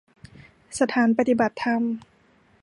[0.79, 1.81] สถานปฏิบัติธรรม